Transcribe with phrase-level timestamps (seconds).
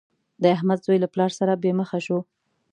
[0.41, 2.17] د احمد زوی له پلار سره بې مخه شو.